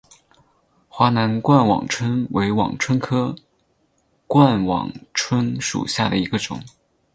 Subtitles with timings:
[0.89, 3.35] 华南冠网椿为网蝽科
[4.25, 6.59] 冠网蝽属下的一个种。